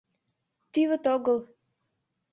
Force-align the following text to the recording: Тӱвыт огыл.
Тӱвыт 0.71 1.03
огыл. 1.15 1.37